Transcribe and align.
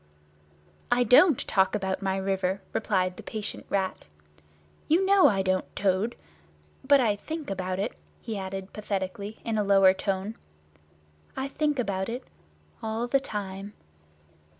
"I 0.89 1.03
don't 1.03 1.37
talk 1.47 1.75
about 1.75 2.01
my 2.01 2.17
river," 2.17 2.63
replied 2.73 3.17
the 3.17 3.21
patient 3.21 3.67
Rat. 3.69 4.05
"You 4.87 5.05
know 5.05 5.27
I 5.27 5.43
don't, 5.43 5.75
Toad. 5.75 6.15
But 6.83 6.99
I 6.99 7.15
think 7.15 7.51
about 7.51 7.77
it," 7.77 7.93
he 8.19 8.35
added 8.35 8.73
pathetically, 8.73 9.39
in 9.45 9.59
a 9.59 9.63
lower 9.63 9.93
tone: 9.93 10.37
"I 11.37 11.47
think 11.49 11.77
about 11.77 12.09
it—all 12.09 13.05
the 13.05 13.19
time!" 13.19 13.73